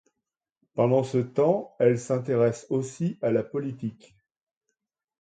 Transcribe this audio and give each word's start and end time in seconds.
Pendant 0.73 1.03
ce 1.03 1.19
temps, 1.19 1.75
elle 1.77 1.99
s'intéresse 1.99 2.65
aussi 2.71 3.19
à 3.21 3.29
la 3.29 3.43
politique. 3.43 4.15